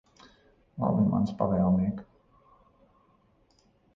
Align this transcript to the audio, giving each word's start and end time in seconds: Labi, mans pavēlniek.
Labi, 0.83 1.03
mans 1.09 1.33
pavēlniek. 1.41 2.01